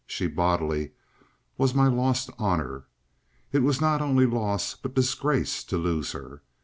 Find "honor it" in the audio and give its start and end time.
2.39-3.61